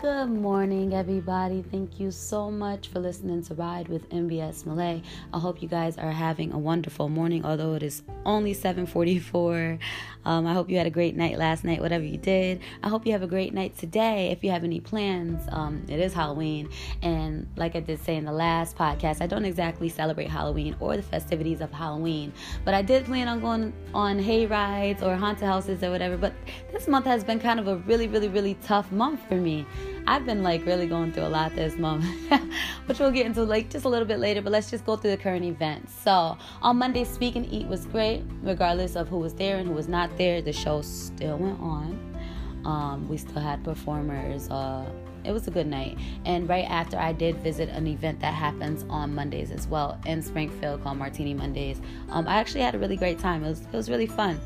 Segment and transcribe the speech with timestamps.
[0.00, 1.62] Good morning, everybody.
[1.70, 5.02] Thank you so much for listening to Ride with MBS Malay.
[5.34, 9.78] I hope you guys are having a wonderful morning, although it is only 7:44.
[10.24, 12.60] Um, I hope you had a great night last night, whatever you did.
[12.82, 14.30] I hope you have a great night today.
[14.30, 16.70] If you have any plans, um, it is Halloween,
[17.02, 20.96] and like I did say in the last podcast, I don't exactly celebrate Halloween or
[20.96, 22.32] the festivities of Halloween,
[22.64, 26.16] but I did plan on going on hay rides or haunted houses or whatever.
[26.16, 26.32] But
[26.72, 29.66] this month has been kind of a really, really, really tough month for me.
[30.10, 32.04] I've been like really going through a lot this month,
[32.86, 34.42] which we'll get into like just a little bit later.
[34.42, 35.94] But let's just go through the current events.
[35.94, 39.72] So on Monday, Speak and Eat was great, regardless of who was there and who
[39.72, 40.42] was not there.
[40.42, 42.16] The show still went on.
[42.64, 44.50] Um, we still had performers.
[44.50, 44.84] Uh,
[45.22, 45.96] it was a good night.
[46.24, 50.22] And right after, I did visit an event that happens on Mondays as well in
[50.22, 51.80] Springfield called Martini Mondays.
[52.08, 53.44] Um, I actually had a really great time.
[53.44, 54.40] It was it was really fun.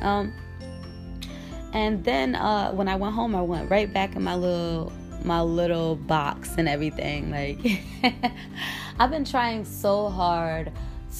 [0.00, 0.32] Um,
[1.74, 4.92] and then uh, when I went home, I went right back in my little
[5.24, 7.30] my little box and everything.
[7.30, 7.58] Like
[8.98, 10.70] I've been trying so hard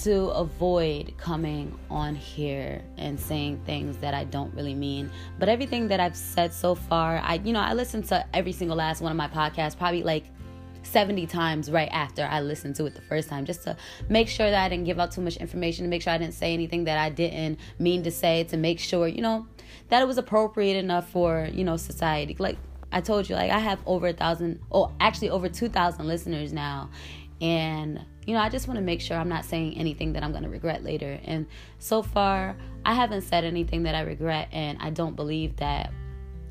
[0.03, 5.11] to avoid coming on here and saying things that I don't really mean.
[5.39, 8.77] But everything that I've said so far, I you know, I listened to every single
[8.77, 10.25] last one of my podcasts probably like
[10.87, 13.77] 70 times right after I listened to it the first time just to
[14.09, 16.35] make sure that I didn't give out too much information, to make sure I didn't
[16.35, 19.47] say anything that I didn't mean to say, to make sure, you know,
[19.89, 22.37] that it was appropriate enough for you know society.
[22.39, 22.59] Like
[22.93, 26.91] i told you like i have over a thousand oh actually over 2000 listeners now.
[27.41, 30.31] And you know i just want to make sure i'm not saying anything that i'm
[30.31, 31.19] going to regret later.
[31.25, 31.47] And
[31.79, 35.93] so far i haven't said anything that i regret and i don't believe that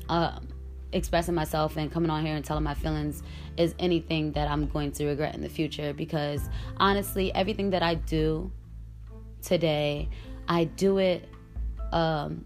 [0.08, 0.48] um,
[0.94, 3.22] expressing myself and coming on here and telling my feelings
[3.56, 7.94] is anything that i'm going to regret in the future because honestly everything that i
[7.94, 8.50] do
[9.42, 10.08] today
[10.48, 11.28] i do it
[11.92, 12.44] um,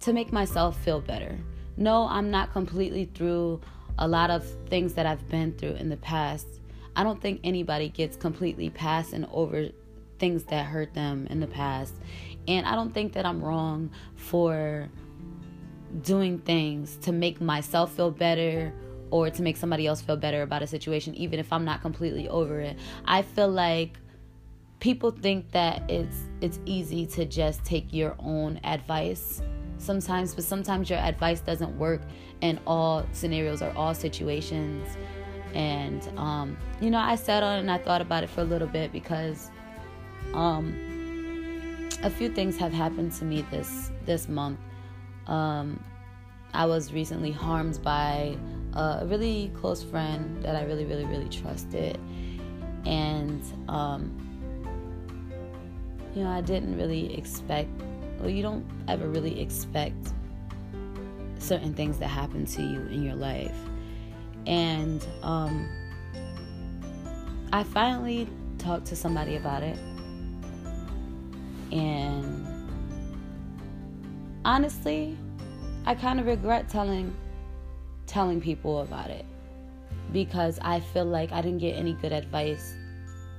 [0.00, 1.36] to make myself feel better.
[1.76, 3.60] No, I'm not completely through
[3.98, 6.46] a lot of things that I've been through in the past.
[6.94, 9.68] I don't think anybody gets completely past and over
[10.18, 11.94] things that hurt them in the past.
[12.48, 14.88] And I don't think that I'm wrong for
[16.02, 18.72] doing things to make myself feel better
[19.10, 22.28] or to make somebody else feel better about a situation, even if I'm not completely
[22.28, 22.76] over it.
[23.04, 23.98] I feel like
[24.80, 29.42] people think that it's it's easy to just take your own advice
[29.78, 32.02] sometimes, but sometimes your advice doesn't work
[32.40, 34.96] in all scenarios or all situations.
[35.54, 38.68] And um, you know, I sat on and I thought about it for a little
[38.68, 39.50] bit because
[40.34, 44.58] um, a few things have happened to me this this month.
[45.26, 45.82] Um,
[46.54, 48.36] I was recently harmed by
[48.74, 51.98] a really close friend that I really, really, really trusted,
[52.84, 54.12] and um,
[56.14, 57.70] you know, I didn't really expect
[58.18, 60.12] well, you don't ever really expect
[61.38, 63.54] certain things that happen to you in your life.
[64.46, 65.68] And um,
[67.52, 69.78] I finally talked to somebody about it.
[71.72, 72.46] And
[74.46, 75.18] honestly,
[75.84, 77.14] I kind of regret telling
[78.06, 79.26] telling people about it
[80.12, 82.74] because I feel like I didn't get any good advice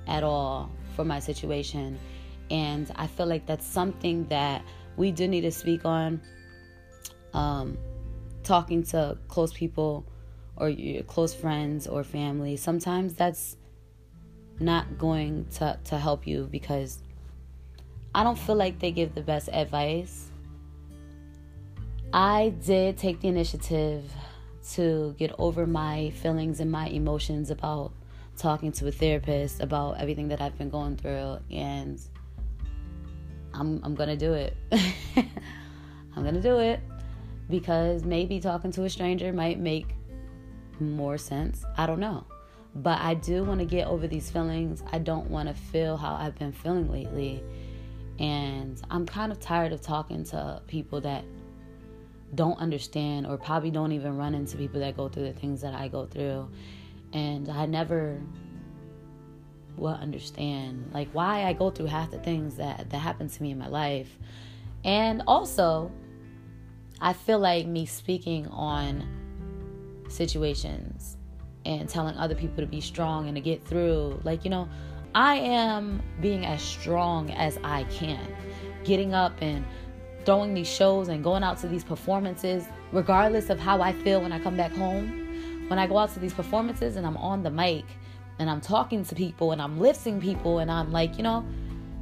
[0.05, 1.97] at all for my situation
[2.51, 4.61] and I feel like that's something that
[4.97, 6.21] we do need to speak on.
[7.33, 7.77] Um,
[8.43, 10.05] talking to close people
[10.57, 13.55] or your close friends or family, sometimes that's
[14.59, 16.99] not going to, to help you because
[18.13, 20.26] I don't feel like they give the best advice.
[22.13, 24.11] I did take the initiative
[24.73, 27.91] to get over my feelings and my emotions about
[28.37, 31.99] talking to a therapist about everything that I've been going through and
[33.53, 34.55] I'm I'm gonna do it.
[36.15, 36.79] I'm gonna do it
[37.49, 39.87] because maybe talking to a stranger might make
[40.79, 41.63] more sense.
[41.77, 42.25] I don't know.
[42.75, 44.83] But I do want to get over these feelings.
[44.91, 47.43] I don't want to feel how I've been feeling lately.
[48.19, 51.23] And I'm kind of tired of talking to people that
[52.35, 55.73] don't understand or probably don't even run into people that go through the things that
[55.73, 56.49] I go through.
[57.13, 58.21] And I never
[59.77, 63.51] will understand like why I go through half the things that that happen to me
[63.51, 64.17] in my life.
[64.83, 65.91] And also,
[66.99, 69.05] I feel like me speaking on
[70.09, 71.17] situations
[71.65, 74.69] and telling other people to be strong and to get through, like, you know,
[75.13, 78.25] I am being as strong as I can.
[78.83, 79.65] Getting up and
[80.27, 84.33] throwing these shows and going out to these performances, regardless of how I feel when
[84.33, 85.23] I come back home.
[85.69, 87.85] When I go out to these performances and I'm on the mic
[88.37, 91.45] and I'm talking to people and I'm lifting people and I'm like, you know,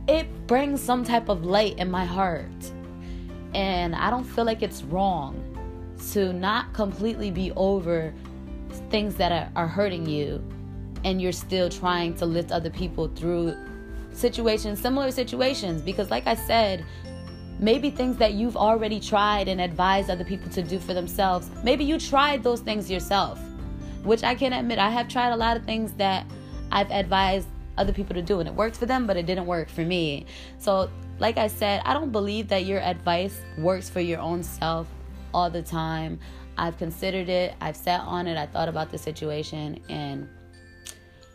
[0.08, 2.72] it brings some type of light in my heart.
[3.54, 5.40] And I don't feel like it's wrong
[6.14, 8.12] to not completely be over
[8.90, 10.44] things that are, hurting you
[11.04, 13.56] and you're still trying to lift other people through
[14.14, 15.84] situations, similar situations.
[15.84, 16.84] Because, like I said,
[17.60, 21.84] maybe things that you've already tried and advised other people to do for themselves, maybe
[21.84, 23.40] you tried those things yourself,
[24.04, 26.26] which I can admit I have tried a lot of things that
[26.72, 27.48] I've advised
[27.78, 30.26] other people to do and it worked for them, but it didn't work for me.
[30.58, 34.88] So, like I said, I don't believe that your advice works for your own self
[35.34, 36.20] all the time.
[36.58, 40.30] I've considered it, I've sat on it, I thought about the situation, and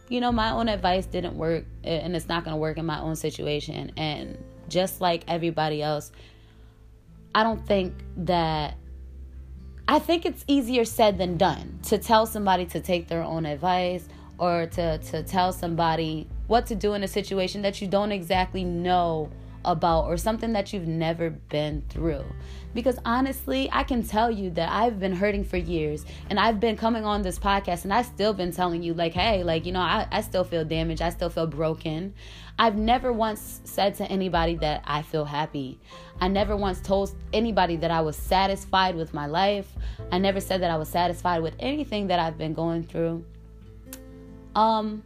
[0.09, 3.01] you know, my own advice didn't work, and it's not going to work in my
[3.01, 3.93] own situation.
[3.97, 4.37] And
[4.71, 6.11] just like everybody else,
[7.35, 8.77] I don't think that.
[9.87, 14.09] I think it's easier said than done to tell somebody to take their own advice
[14.39, 18.63] or to, to tell somebody what to do in a situation that you don't exactly
[18.63, 19.31] know
[19.65, 22.25] about or something that you've never been through.
[22.73, 26.77] Because honestly, I can tell you that I've been hurting for years and I've been
[26.77, 29.81] coming on this podcast and I've still been telling you, like, hey, like, you know,
[29.81, 31.03] I, I still feel damaged.
[31.03, 32.15] I still feel broken.
[32.59, 35.81] I've never once said to anybody that I feel happy.
[36.21, 39.73] I never once told anybody that I was satisfied with my life.
[40.13, 43.25] I never said that I was satisfied with anything that I've been going through.
[44.55, 45.03] Um,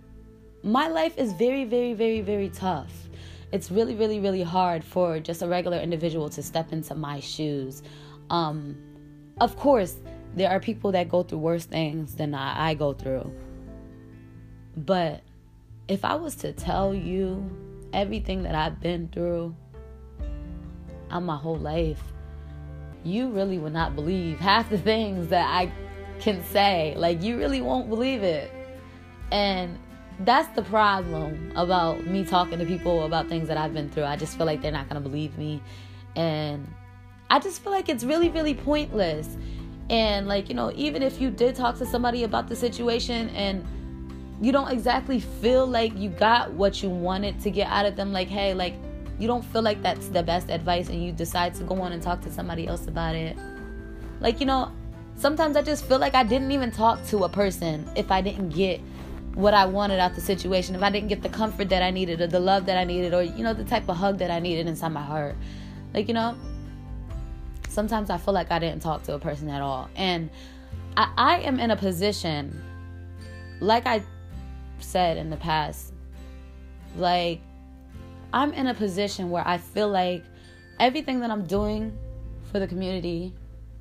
[0.62, 3.03] my life is very, very, very, very tough
[3.54, 7.84] it's really, really, really hard for just a regular individual to step into my shoes.
[8.28, 8.76] Um,
[9.40, 9.94] of course,
[10.34, 13.32] there are people that go through worse things than I, I go through.
[14.76, 15.22] But
[15.86, 17.48] if I was to tell you
[17.92, 19.54] everything that I've been through
[21.10, 22.02] on my whole life,
[23.04, 25.70] you really would not believe half the things that I
[26.18, 26.94] can say.
[26.96, 28.50] Like, you really won't believe it.
[29.30, 29.78] And
[30.20, 34.04] that's the problem about me talking to people about things that I've been through.
[34.04, 35.60] I just feel like they're not going to believe me.
[36.16, 36.72] And
[37.30, 39.36] I just feel like it's really, really pointless.
[39.90, 43.64] And, like, you know, even if you did talk to somebody about the situation and
[44.40, 48.12] you don't exactly feel like you got what you wanted to get out of them,
[48.12, 48.74] like, hey, like,
[49.18, 52.02] you don't feel like that's the best advice and you decide to go on and
[52.02, 53.36] talk to somebody else about it.
[54.20, 54.72] Like, you know,
[55.16, 58.50] sometimes I just feel like I didn't even talk to a person if I didn't
[58.50, 58.80] get
[59.34, 62.20] what I wanted out the situation, if I didn't get the comfort that I needed
[62.20, 64.38] or the love that I needed or you know the type of hug that I
[64.38, 65.36] needed inside my heart.
[65.92, 66.36] Like, you know,
[67.68, 69.88] sometimes I feel like I didn't talk to a person at all.
[69.96, 70.30] And
[70.96, 72.62] I, I am in a position
[73.60, 74.02] like I
[74.78, 75.92] said in the past,
[76.96, 77.40] like
[78.32, 80.24] I'm in a position where I feel like
[80.78, 81.96] everything that I'm doing
[82.50, 83.32] for the community,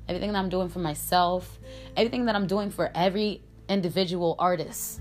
[0.08, 1.58] everything that I'm doing for myself,
[1.96, 5.00] everything that I'm doing for every individual artist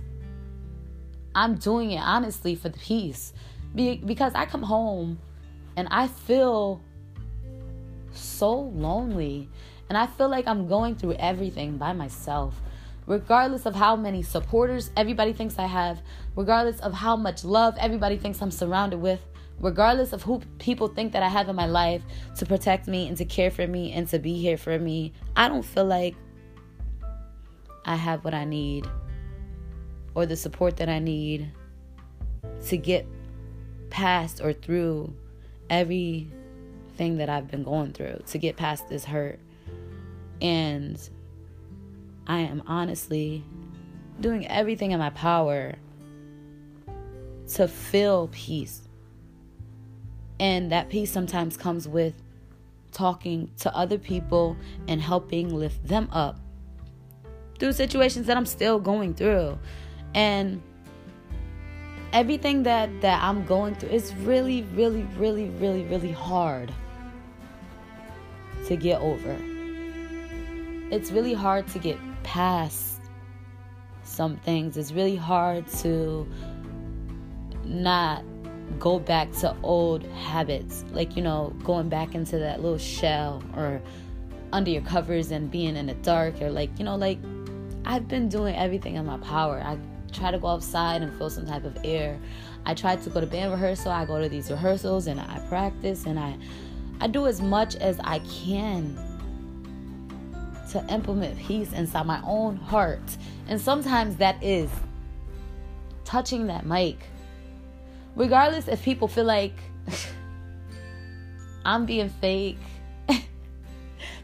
[1.35, 3.33] I'm doing it honestly for the peace.
[3.75, 5.19] Be- because I come home
[5.75, 6.81] and I feel
[8.11, 9.49] so lonely.
[9.89, 12.59] And I feel like I'm going through everything by myself.
[13.05, 16.01] Regardless of how many supporters everybody thinks I have,
[16.35, 19.19] regardless of how much love everybody thinks I'm surrounded with,
[19.59, 22.01] regardless of who people think that I have in my life
[22.37, 25.49] to protect me and to care for me and to be here for me, I
[25.49, 26.15] don't feel like
[27.85, 28.87] I have what I need
[30.15, 31.51] or the support that I need
[32.67, 33.05] to get
[33.89, 35.13] past or through
[35.69, 39.39] everything that I've been going through, to get past this hurt.
[40.41, 40.97] And
[42.27, 43.43] I am honestly
[44.19, 45.75] doing everything in my power
[47.53, 48.81] to feel peace.
[50.39, 52.13] And that peace sometimes comes with
[52.91, 54.55] talking to other people
[54.87, 56.39] and helping lift them up
[57.59, 59.57] through situations that I'm still going through
[60.13, 60.61] and
[62.11, 66.71] everything that that I'm going through is really really really really really hard
[68.67, 69.37] to get over.
[70.91, 73.01] It's really hard to get past
[74.03, 74.77] some things.
[74.77, 76.27] It's really hard to
[77.65, 78.23] not
[78.79, 83.81] go back to old habits, like you know, going back into that little shell or
[84.51, 87.17] under your covers and being in the dark or like, you know, like
[87.85, 89.61] I've been doing everything in my power.
[89.65, 89.77] I
[90.13, 92.19] try to go outside and feel some type of air.
[92.65, 93.91] I try to go to band rehearsal.
[93.91, 96.37] I go to these rehearsals and I practice and I
[97.01, 98.95] I do as much as I can
[100.71, 103.01] to implement peace inside my own heart.
[103.47, 104.69] And sometimes that is
[106.05, 106.97] touching that mic.
[108.15, 109.53] Regardless if people feel like
[111.65, 112.59] I'm being fake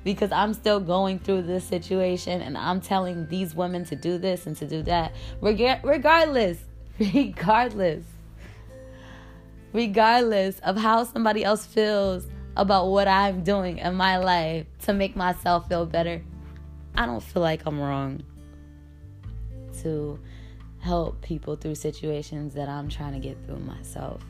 [0.03, 4.47] because I'm still going through this situation and I'm telling these women to do this
[4.47, 5.13] and to do that.
[5.41, 6.57] Reg- regardless,
[6.99, 8.03] regardless,
[9.73, 15.15] regardless of how somebody else feels about what I'm doing in my life to make
[15.15, 16.21] myself feel better,
[16.95, 18.23] I don't feel like I'm wrong.
[19.81, 20.19] to
[20.79, 24.21] help people through situations that I'm trying to get through myself.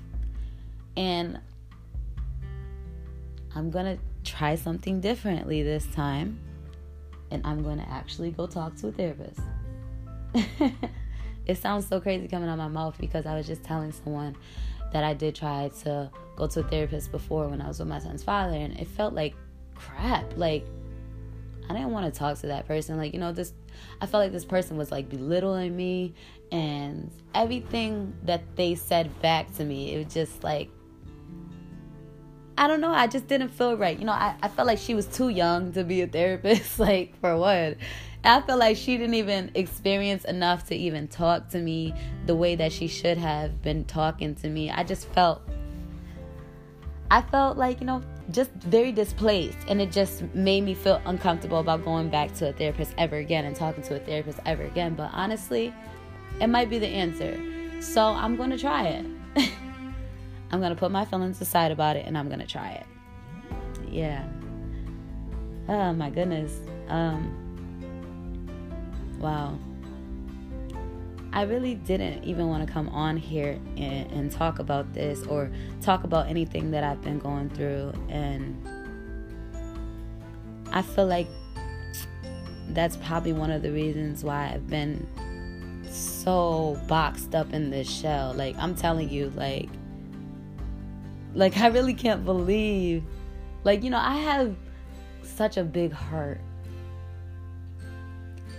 [0.97, 1.39] And
[3.55, 6.39] I'm going to try something differently this time.
[7.31, 9.39] And I'm going to actually go talk to a therapist.
[11.45, 14.35] it sounds so crazy coming out of my mouth because I was just telling someone
[14.91, 17.99] that I did try to go to a therapist before when I was with my
[17.99, 19.35] son's father, and it felt like
[19.75, 20.25] crap.
[20.35, 20.65] Like,
[21.69, 22.97] I didn't want to talk to that person.
[22.97, 23.53] Like, you know, this,
[24.01, 26.13] I felt like this person was like belittling me,
[26.51, 30.69] and everything that they said back to me, it was just like,
[32.59, 32.91] I don't know.
[32.91, 33.97] I just didn't feel right.
[33.97, 37.17] You know, I, I felt like she was too young to be a therapist, like,
[37.21, 37.77] for what?
[38.25, 41.93] I feel like she didn't even experience enough to even talk to me
[42.25, 44.69] the way that she should have been talking to me.
[44.69, 45.41] I just felt
[47.09, 51.59] I felt like, you know, just very displaced and it just made me feel uncomfortable
[51.59, 54.95] about going back to a therapist ever again and talking to a therapist ever again.
[54.95, 55.73] But honestly,
[56.41, 57.41] it might be the answer.
[57.81, 59.05] So I'm going to try it.
[60.51, 62.85] I'm going to put my feelings aside about it and I'm going to try it.
[63.89, 64.27] Yeah.
[65.67, 66.59] Oh my goodness.
[66.87, 67.45] Um
[69.19, 69.57] Wow.
[71.31, 75.51] I really didn't even want to come on here and, and, talk about this or
[75.79, 77.93] talk about anything that I've been going through.
[78.09, 78.67] And
[80.71, 81.27] I feel like
[82.69, 85.07] that's probably one of the reasons why I've been
[85.91, 88.33] so boxed up in this shell.
[88.33, 89.69] Like, I'm telling you, like,
[91.33, 93.03] like I really can't believe,
[93.63, 94.55] like, you know, I have
[95.23, 96.39] such a big heart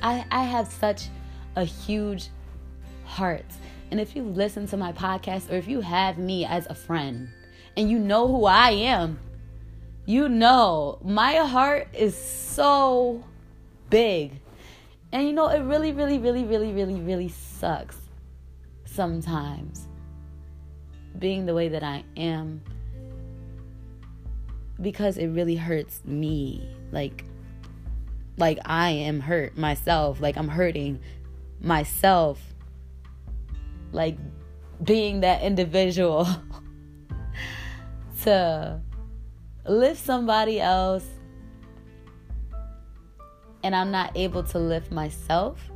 [0.03, 1.09] I, I have such
[1.57, 2.29] a huge
[3.05, 3.47] heart.
[3.91, 7.29] And if you listen to my podcast or if you have me as a friend
[7.77, 9.19] and you know who I am,
[10.07, 13.25] you know my heart is so
[13.91, 14.41] big.
[15.13, 17.99] And you know, it really, really, really, really, really, really sucks
[18.85, 19.87] sometimes
[21.19, 22.63] being the way that I am
[24.81, 26.69] because it really hurts me.
[26.93, 27.25] Like,
[28.37, 31.01] like I am hurt myself, like I'm hurting
[31.61, 32.41] myself,
[33.93, 34.17] like
[34.83, 36.27] being that individual
[38.23, 38.81] to
[39.67, 41.07] lift somebody else
[43.63, 45.70] and I'm not able to lift myself.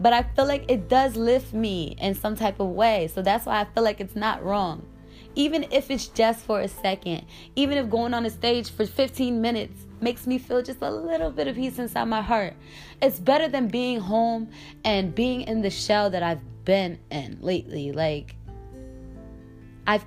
[0.00, 3.08] But I feel like it does lift me in some type of way.
[3.12, 4.86] So that's why I feel like it's not wrong.
[5.34, 7.24] Even if it's just for a second,
[7.56, 11.30] even if going on a stage for 15 minutes makes me feel just a little
[11.30, 12.54] bit of peace inside my heart.
[13.02, 14.50] It's better than being home
[14.84, 17.92] and being in the shell that I've been in lately.
[17.92, 18.36] Like
[19.86, 20.04] I've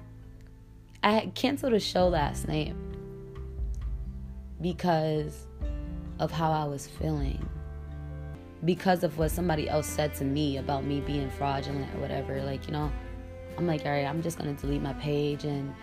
[1.03, 2.75] I had canceled a show last night
[4.62, 5.48] because
[6.19, 7.43] of how I was feeling.
[8.63, 12.41] Because of what somebody else said to me about me being fraudulent or whatever.
[12.44, 12.91] Like, you know,
[13.58, 15.74] I'm like, all right, I'm just gonna delete my page and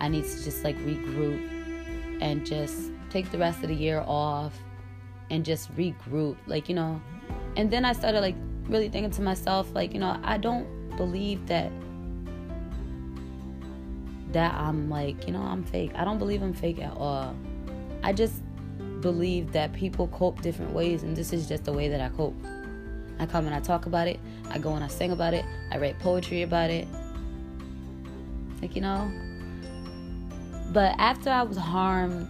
[0.00, 1.56] I need to just like regroup
[2.20, 4.52] and just take the rest of the year off
[5.30, 7.00] and just regroup like you know
[7.56, 10.66] and then i started like really thinking to myself like you know i don't
[10.96, 11.70] believe that
[14.32, 17.34] that i'm like you know i'm fake i don't believe i'm fake at all
[18.02, 18.42] i just
[19.06, 22.34] believe that people cope different ways and this is just the way that i cope
[23.18, 24.18] i come and i talk about it
[24.50, 26.86] i go and i sing about it i write poetry about it
[28.60, 29.10] like you know
[30.72, 32.28] but after i was harmed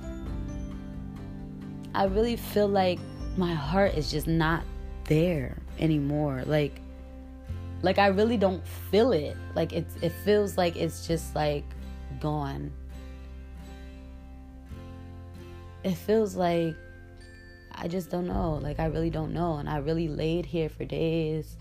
[1.97, 2.99] I really feel like
[3.39, 4.63] my heart is just not
[5.05, 6.43] there anymore.
[6.45, 6.79] Like
[7.81, 9.35] like I really don't feel it.
[9.55, 11.65] Like it's it feels like it's just like
[12.21, 12.71] gone.
[15.85, 16.75] It feels like
[17.73, 18.55] I just don't know.
[18.63, 21.57] Like I really don't know and I really laid here for days.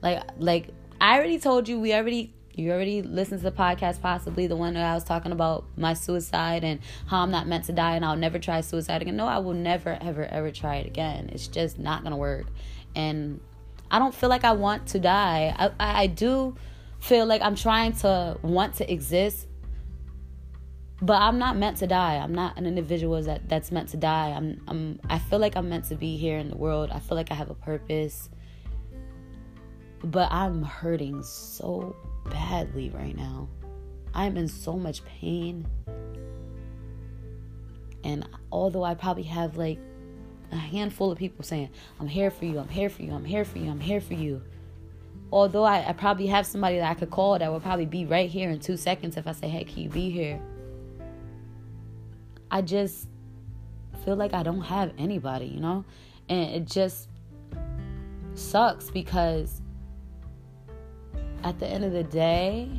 [0.00, 0.68] Like like
[1.00, 4.74] I already told you we already you already listened to the podcast, possibly the one
[4.74, 8.04] that I was talking about my suicide and how I'm not meant to die and
[8.04, 9.16] I'll never try suicide again.
[9.16, 11.30] No, I will never, ever, ever try it again.
[11.32, 12.46] It's just not gonna work.
[12.94, 13.40] And
[13.90, 15.54] I don't feel like I want to die.
[15.58, 16.54] I, I, I do
[16.98, 19.46] feel like I'm trying to want to exist,
[21.02, 22.14] but I'm not meant to die.
[22.14, 24.30] I'm not an individual that that's meant to die.
[24.30, 26.90] I'm I'm I feel like I'm meant to be here in the world.
[26.92, 28.30] I feel like I have a purpose.
[30.04, 33.48] But I'm hurting so badly right now.
[34.14, 35.66] I'm in so much pain.
[38.04, 39.78] And although I probably have like
[40.52, 43.44] a handful of people saying, I'm here for you, I'm here for you, I'm here
[43.44, 44.42] for you, I'm here for you.
[45.32, 48.28] Although I, I probably have somebody that I could call that would probably be right
[48.28, 50.40] here in two seconds if I say, hey, can you be here?
[52.52, 53.08] I just
[54.04, 55.86] feel like I don't have anybody, you know?
[56.28, 57.08] And it just
[58.34, 59.62] sucks because
[61.44, 62.70] at the end of the day,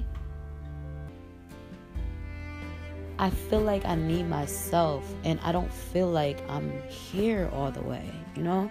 [3.17, 7.81] I feel like I need myself and I don't feel like I'm here all the
[7.81, 8.69] way, you know?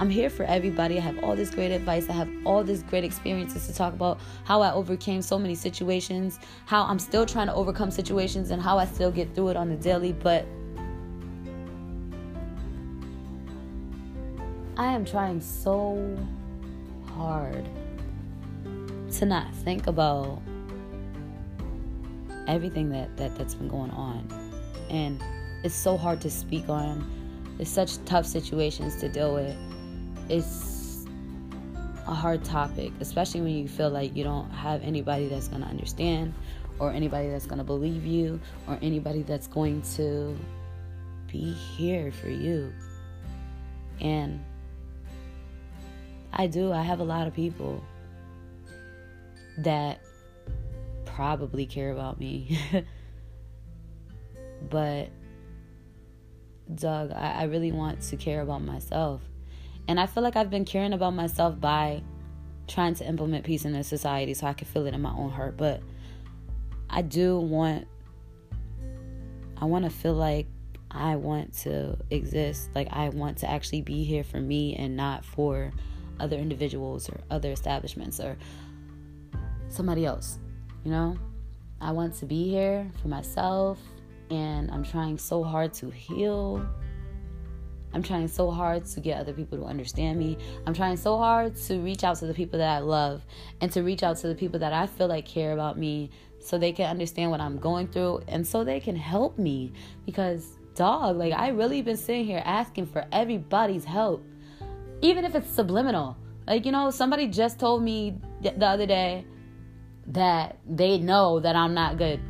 [0.00, 0.96] I'm here for everybody.
[0.96, 2.08] I have all this great advice.
[2.08, 6.38] I have all this great experiences to talk about how I overcame so many situations,
[6.64, 9.68] how I'm still trying to overcome situations, and how I still get through it on
[9.68, 10.14] the daily.
[10.14, 10.46] But
[14.78, 16.16] I am trying so
[17.14, 17.68] hard
[19.12, 20.40] to not think about
[22.48, 24.26] everything that, that that's been going on
[24.88, 25.22] and
[25.62, 27.08] it's so hard to speak on
[27.58, 29.54] it's such tough situations to deal with
[30.30, 31.06] it's
[32.06, 35.68] a hard topic especially when you feel like you don't have anybody that's going to
[35.68, 36.32] understand
[36.78, 40.36] or anybody that's going to believe you or anybody that's going to
[41.30, 42.72] be here for you
[44.00, 44.42] and
[46.32, 47.82] i do i have a lot of people
[49.58, 50.00] that
[51.04, 52.58] probably care about me.
[54.70, 55.10] but,
[56.74, 59.20] dog, I, I really want to care about myself.
[59.90, 62.04] And I feel like I've been caring about myself by
[62.68, 65.30] trying to implement peace in the society so I can feel it in my own
[65.30, 65.56] heart.
[65.56, 65.82] But
[66.88, 67.88] I do want,
[69.56, 70.46] I want to feel like
[70.92, 72.70] I want to exist.
[72.72, 75.72] Like I want to actually be here for me and not for
[76.20, 78.38] other individuals or other establishments or
[79.70, 80.38] somebody else.
[80.84, 81.18] You know,
[81.80, 83.80] I want to be here for myself,
[84.30, 86.64] and I'm trying so hard to heal.
[87.92, 90.38] I'm trying so hard to get other people to understand me.
[90.66, 93.24] I'm trying so hard to reach out to the people that I love
[93.60, 96.56] and to reach out to the people that I feel like care about me so
[96.56, 99.72] they can understand what I'm going through and so they can help me.
[100.06, 104.24] Because, dog, like, I really been sitting here asking for everybody's help,
[105.02, 106.16] even if it's subliminal.
[106.46, 109.24] Like, you know, somebody just told me the other day,
[110.06, 112.20] that they know that I'm not good.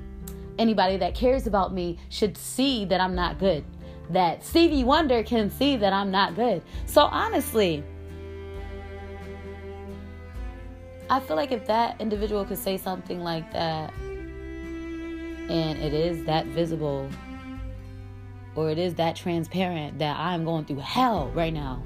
[0.59, 3.65] Anybody that cares about me should see that I'm not good.
[4.11, 6.63] That Stevie Wonder can see that I'm not good.
[6.87, 7.85] So honestly,
[11.09, 16.47] I feel like if that individual could say something like that and it is that
[16.47, 17.09] visible
[18.57, 21.83] or it is that transparent that I'm going through hell right now,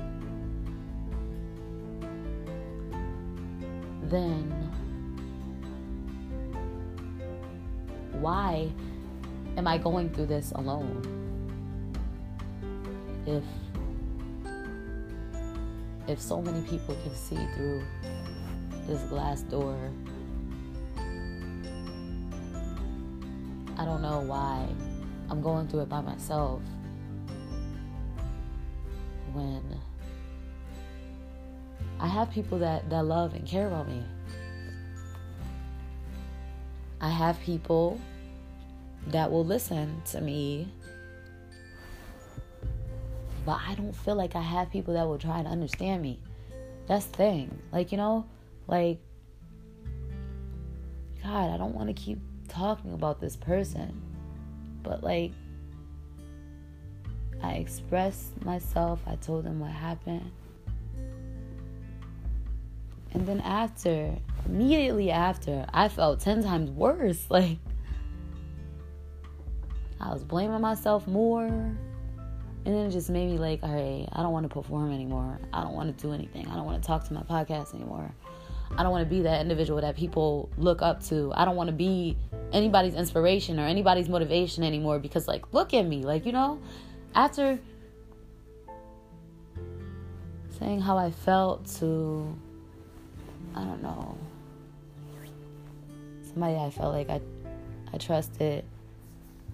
[4.02, 4.50] then
[8.12, 8.70] why
[9.56, 11.23] am I going through this alone?
[13.26, 13.42] If
[16.06, 17.82] if so many people can see through
[18.86, 19.90] this glass door,
[23.78, 24.68] I don't know why
[25.30, 26.60] I'm going through it by myself
[29.32, 29.62] when
[31.98, 34.02] I have people that, that love and care about me.
[37.00, 38.00] I have people
[39.08, 40.68] that will listen to me.
[43.44, 46.18] But I don't feel like I have people that will try to understand me.
[46.86, 47.58] That's the thing.
[47.72, 48.26] Like, you know,
[48.66, 48.98] like,
[51.22, 54.00] God, I don't want to keep talking about this person.
[54.82, 55.32] But, like,
[57.42, 60.30] I expressed myself, I told them what happened.
[63.12, 67.26] And then after, immediately after, I felt 10 times worse.
[67.30, 67.58] Like,
[70.00, 71.74] I was blaming myself more.
[72.66, 75.38] And then it just made me like, all right, I don't want to perform anymore.
[75.52, 76.48] I don't want to do anything.
[76.48, 78.10] I don't want to talk to my podcast anymore.
[78.76, 81.30] I don't want to be that individual that people look up to.
[81.36, 82.16] I don't want to be
[82.52, 86.02] anybody's inspiration or anybody's motivation anymore because, like, look at me.
[86.02, 86.58] Like, you know,
[87.14, 87.58] after
[90.58, 92.34] saying how I felt to,
[93.54, 94.16] I don't know,
[96.22, 97.20] somebody I felt like I,
[97.92, 98.64] I trusted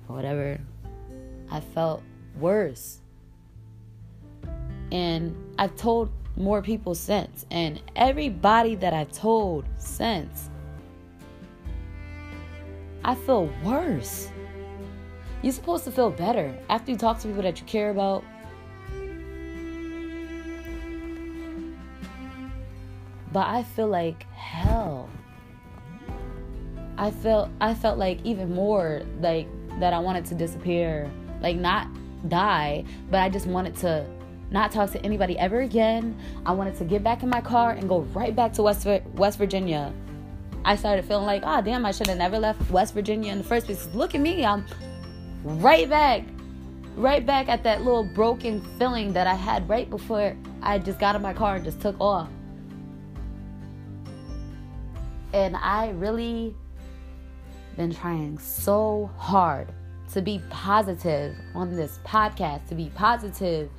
[0.08, 0.60] or whatever,
[1.50, 2.02] I felt
[2.40, 3.00] worse.
[4.92, 10.50] And I've told more people since, and everybody that I've told since,
[13.04, 14.30] I feel worse.
[15.42, 18.24] You're supposed to feel better after you talk to people that you care about.
[23.32, 25.08] But I feel like hell.
[26.98, 29.48] I felt I felt like even more like
[29.78, 31.86] that I wanted to disappear, like not
[32.28, 34.06] die, but I just wanted to
[34.50, 36.16] not talk to anybody ever again.
[36.44, 39.38] I wanted to get back in my car and go right back to West West
[39.38, 39.92] Virginia.
[40.64, 43.44] I started feeling like, oh damn, I should have never left West Virginia in the
[43.44, 43.88] first place.
[43.94, 44.66] Look at me, I'm
[45.42, 46.24] right back,
[46.96, 51.16] right back at that little broken feeling that I had right before I just got
[51.16, 52.28] in my car and just took off.
[55.32, 56.54] And I really
[57.76, 59.72] been trying so hard
[60.12, 63.70] to be positive on this podcast, to be positive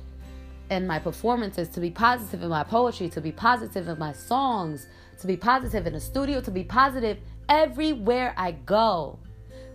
[0.70, 4.86] in my performances, to be positive in my poetry, to be positive in my songs,
[5.20, 7.18] to be positive in the studio, to be positive
[7.48, 9.18] everywhere I go.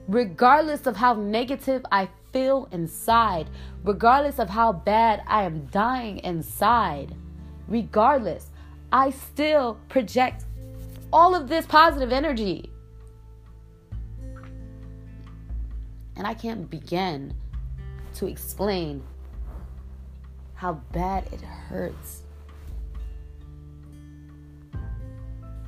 [0.07, 3.49] Regardless of how negative I feel inside,
[3.83, 7.13] regardless of how bad I am dying inside,
[7.67, 8.49] regardless,
[8.91, 10.45] I still project
[11.13, 12.71] all of this positive energy.
[16.17, 17.33] And I can't begin
[18.15, 19.03] to explain
[20.55, 22.23] how bad it hurts.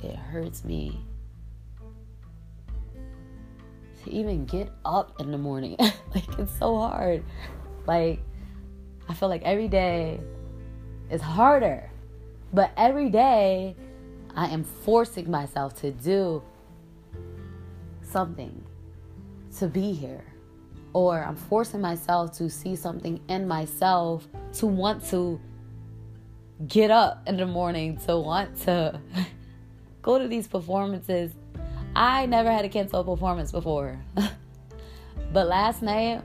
[0.02, 1.00] It hurts me
[4.02, 5.76] to even get up in the morning.
[6.14, 7.22] like, it's so hard.
[7.86, 8.18] Like,
[9.08, 10.18] I feel like every day
[11.10, 11.88] is harder.
[12.52, 13.76] But every day,
[14.34, 16.42] I am forcing myself to do
[18.02, 18.64] something
[19.58, 20.24] to be here
[20.92, 25.40] or I'm forcing myself to see something in myself to want to
[26.66, 29.00] get up in the morning, to want to
[30.02, 31.32] go to these performances.
[31.94, 33.98] I never had to cancel a performance before.
[35.32, 36.22] but last night,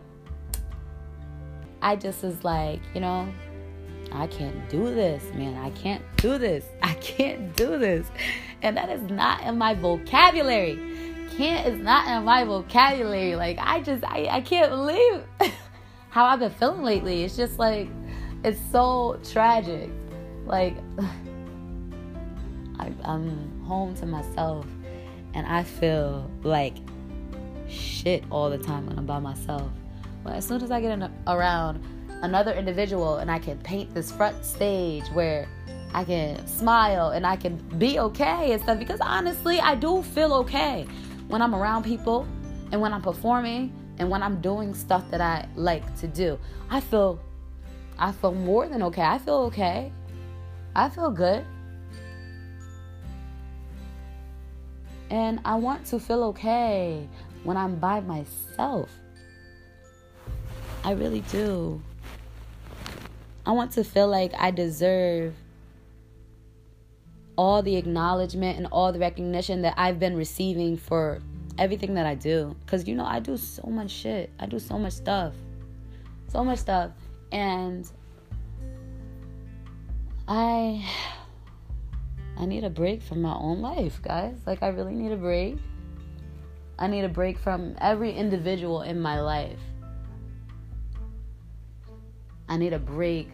[1.82, 3.28] I just was like, you know,
[4.12, 5.56] I can't do this, man.
[5.58, 6.66] I can't do this.
[6.84, 8.08] I can't do this.
[8.62, 13.36] And that is not in my vocabulary can't is not in my vocabulary.
[13.36, 15.24] Like I just I, I can't believe
[16.10, 17.24] how I've been feeling lately.
[17.24, 17.90] It's just like
[18.44, 19.90] it's so tragic.
[20.46, 20.76] Like
[22.80, 24.66] I, I'm home to myself
[25.34, 26.76] and I feel like
[27.68, 29.70] shit all the time when I'm by myself.
[30.24, 31.84] But as soon as I get in, around
[32.22, 35.48] another individual and I can paint this front stage where
[35.94, 40.34] I can smile and I can be okay and stuff because honestly, I do feel
[40.34, 40.88] okay
[41.28, 42.28] when I'm around people
[42.72, 46.40] and when I'm performing and when I'm doing stuff that I like to do.
[46.70, 47.20] I feel
[47.98, 49.02] I feel more than okay.
[49.02, 49.92] I feel okay.
[50.76, 51.46] I feel good.
[55.10, 57.08] And I want to feel okay
[57.44, 58.90] when I'm by myself.
[60.84, 61.82] I really do.
[63.46, 65.36] I want to feel like I deserve
[67.38, 71.20] all the acknowledgement and all the recognition that I've been receiving for
[71.58, 72.56] everything that I do.
[72.66, 74.32] Because, you know, I do so much shit.
[74.40, 75.34] I do so much stuff.
[76.30, 76.92] So much stuff.
[77.32, 77.90] And
[80.28, 80.86] I.
[82.38, 84.36] I need a break from my own life, guys.
[84.46, 85.58] Like, I really need a break.
[86.78, 89.60] I need a break from every individual in my life.
[92.50, 93.30] I need a break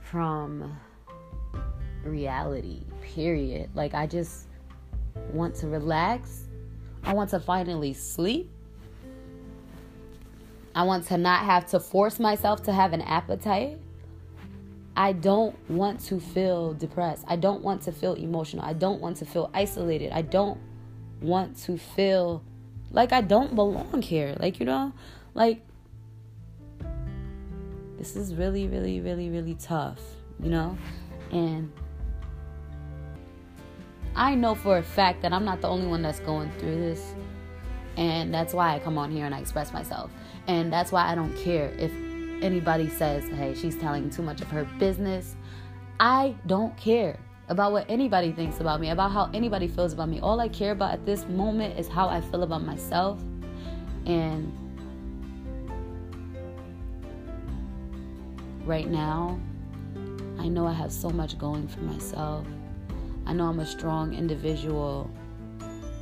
[0.00, 0.76] from
[2.04, 3.70] reality, period.
[3.74, 4.46] Like, I just
[5.32, 6.48] want to relax.
[7.02, 8.50] I want to finally sleep.
[10.74, 13.78] I want to not have to force myself to have an appetite.
[14.96, 17.24] I don't want to feel depressed.
[17.26, 18.64] I don't want to feel emotional.
[18.64, 20.12] I don't want to feel isolated.
[20.12, 20.58] I don't
[21.20, 22.42] want to feel
[22.90, 24.36] like I don't belong here.
[24.38, 24.92] Like, you know,
[25.34, 25.62] like
[27.98, 30.00] this is really, really, really, really tough,
[30.40, 30.76] you know?
[31.32, 31.72] And
[34.16, 37.14] I know for a fact that I'm not the only one that's going through this.
[37.96, 40.10] And that's why I come on here and I express myself.
[40.46, 41.92] And that's why I don't care if
[42.42, 45.36] anybody says, hey, she's telling too much of her business.
[46.00, 50.20] I don't care about what anybody thinks about me, about how anybody feels about me.
[50.20, 53.20] All I care about at this moment is how I feel about myself.
[54.06, 54.52] And
[58.64, 59.38] right now,
[60.38, 62.46] I know I have so much going for myself.
[63.26, 65.10] I know I'm a strong individual.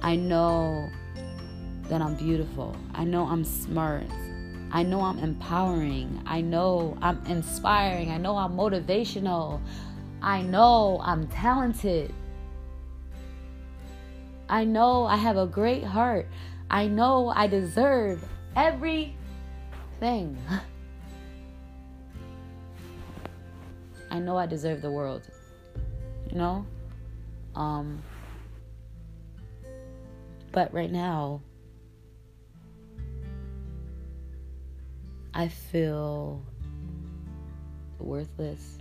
[0.03, 0.89] I know
[1.85, 2.77] that I'm beautiful.
[2.95, 4.05] I know I'm smart.
[4.73, 6.23] I know I'm empowering.
[6.27, 8.11] I know I'm inspiring.
[8.11, 9.61] I know I'm motivational.
[10.23, 12.13] I know I'm talented.
[14.49, 16.27] I know I have a great heart.
[16.71, 18.25] I know I deserve
[18.57, 19.15] everything.
[24.11, 25.23] I know I deserve the world.
[26.31, 26.67] You know?
[27.55, 28.03] Um,
[30.53, 31.41] but right now,
[35.35, 36.43] I feel
[37.99, 38.79] worthless.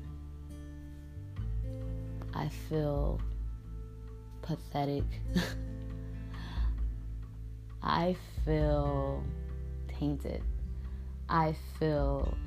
[2.33, 3.19] I feel
[4.41, 5.03] pathetic.
[7.83, 9.23] I feel
[9.87, 10.43] tainted.
[11.29, 12.37] I feel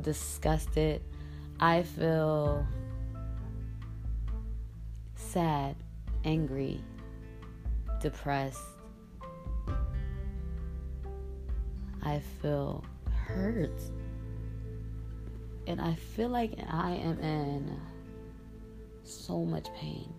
[0.00, 1.02] disgusted.
[1.58, 2.66] I feel
[5.16, 5.76] sad
[6.24, 6.80] angry,
[8.00, 8.60] depressed.
[12.02, 13.80] I feel hurt.
[15.66, 17.80] And I feel like I am in
[19.02, 20.12] so much pain.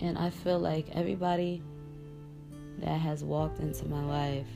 [0.00, 1.62] And I feel like everybody
[2.80, 4.48] that has walked into my life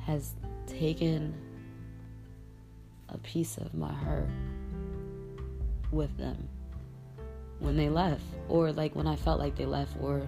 [0.00, 0.32] has
[0.66, 1.34] taken
[3.08, 4.28] a piece of my heart
[5.92, 6.48] with them
[7.60, 10.26] when they left, or like when I felt like they left, or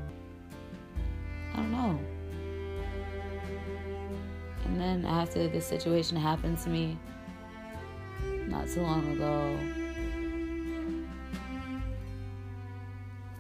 [1.53, 1.99] I don't know.
[4.65, 6.99] And then after this situation happened to me
[8.49, 9.59] not so long ago,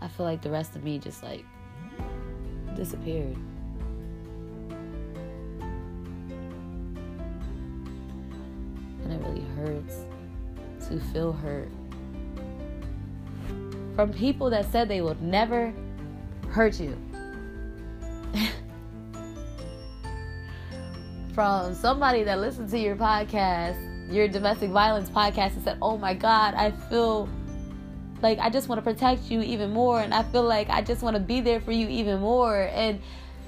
[0.00, 1.44] I feel like the rest of me just like
[2.74, 3.36] disappeared.
[10.88, 11.68] To feel hurt
[13.96, 15.72] from people that said they would never
[16.50, 16.96] hurt you.
[21.34, 26.14] from somebody that listened to your podcast, your domestic violence podcast, and said, Oh my
[26.14, 27.28] God, I feel
[28.22, 30.00] like I just want to protect you even more.
[30.00, 32.70] And I feel like I just want to be there for you even more.
[32.72, 33.00] And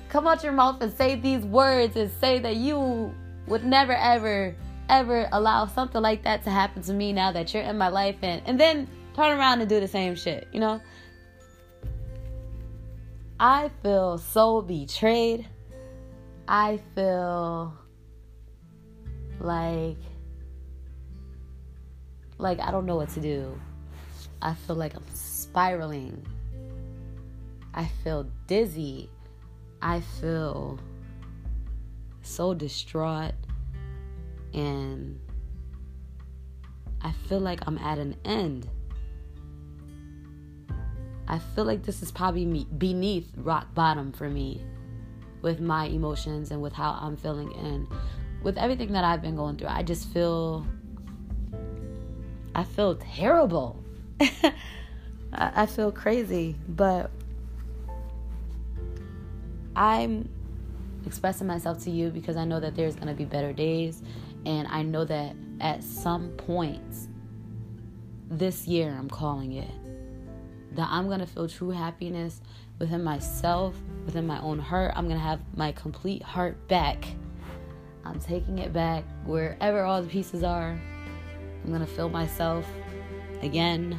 [0.08, 3.14] come out your mouth and say these words and say that you
[3.46, 4.56] would never, ever,
[4.88, 8.16] ever allow something like that to happen to me now that you're in my life.
[8.22, 10.80] And, and then turn around and do the same shit, you know?
[13.40, 15.46] I feel so betrayed.
[16.48, 17.76] I feel
[19.38, 19.98] like
[22.38, 23.60] like I don't know what to do.
[24.40, 26.24] I feel like I'm spiraling.
[27.74, 29.10] I feel dizzy.
[29.82, 30.78] I feel
[32.22, 33.34] so distraught
[34.54, 35.20] and
[37.02, 38.68] I feel like I'm at an end.
[41.26, 44.62] I feel like this is probably beneath rock bottom for me
[45.42, 47.86] with my emotions and with how I'm feeling and
[48.42, 49.68] with everything that I've been going through.
[49.68, 50.66] I just feel
[52.54, 53.82] I feel terrible.
[55.32, 57.10] I feel crazy, but
[59.76, 60.28] I'm
[61.06, 64.02] expressing myself to you because I know that there's going to be better days
[64.46, 67.08] and I know that at some point
[68.30, 69.70] this year I'm calling it
[70.72, 72.40] that I'm going to feel true happiness
[72.78, 73.74] within myself,
[74.04, 74.92] within my own heart.
[74.94, 77.04] I'm going to have my complete heart back.
[78.04, 80.80] I'm taking it back wherever all the pieces are.
[81.64, 82.66] I'm going to feel myself
[83.42, 83.98] again.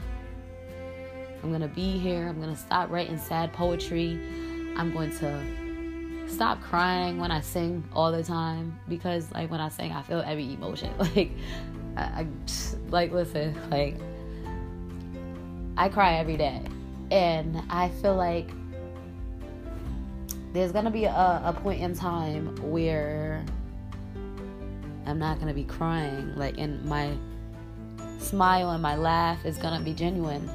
[1.44, 2.28] I'm going to be here.
[2.28, 4.20] I'm going to stop writing sad poetry.
[4.78, 5.69] I'm going to
[6.30, 10.22] stop crying when I sing all the time because like when I sing I feel
[10.26, 10.94] every emotion.
[11.00, 11.32] Like
[11.98, 12.28] I, I
[12.90, 13.96] like listen, like
[15.78, 16.62] I cry every day.
[17.10, 18.50] And I feel like
[20.54, 23.46] there's gonna be a, a point in time where
[25.06, 26.36] I'm not gonna be crying.
[26.36, 27.14] Like, and my
[28.20, 30.50] smile and my laugh is gonna be genuine.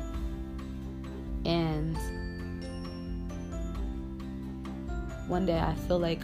[1.45, 1.97] And
[5.29, 6.23] one day I feel like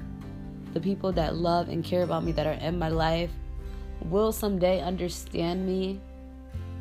[0.72, 3.30] the people that love and care about me that are in my life
[4.04, 6.00] will someday understand me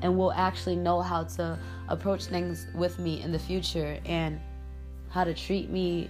[0.01, 4.39] and will actually know how to approach things with me in the future and
[5.09, 6.09] how to treat me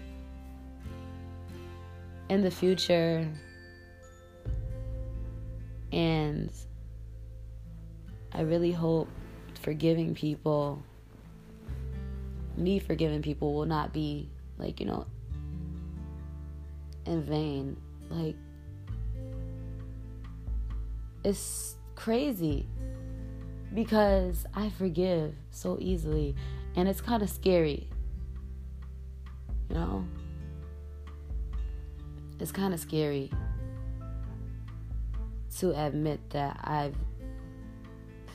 [2.30, 3.28] in the future.
[5.92, 6.52] And
[8.32, 9.10] I really hope
[9.62, 10.84] forgiving people,
[12.58, 15.08] me forgiving people, will not be like, you know,
[17.06, 17.78] in vain.
[18.10, 18.36] Like,
[21.24, 22.66] it's crazy
[23.74, 26.36] because I forgive so easily
[26.76, 27.88] and it's kind of scary.
[29.70, 30.06] You know?
[32.40, 33.32] It's kind of scary
[35.58, 36.96] to admit that I've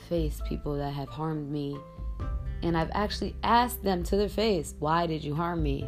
[0.07, 1.77] faced people that have harmed me
[2.61, 5.87] and I've actually asked them to their face, "Why did you harm me?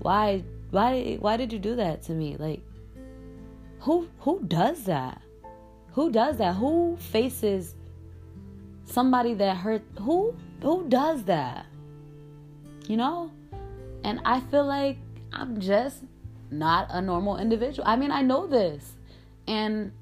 [0.00, 2.62] Why why why did you do that to me?" Like
[3.80, 5.22] who who does that?
[5.92, 6.56] Who does that?
[6.56, 7.76] Who faces
[8.84, 11.66] somebody that hurt who who does that
[12.88, 13.30] you know
[14.04, 14.98] and i feel like
[15.32, 16.04] i'm just
[16.50, 18.96] not a normal individual i mean i know this
[19.46, 19.92] and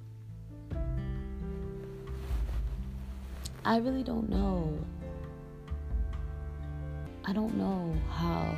[3.65, 4.77] i really don't know
[7.27, 8.57] i don't know how